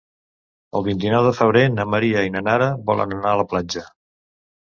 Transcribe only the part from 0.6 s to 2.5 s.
El vint-i-nou de febrer na Maria i na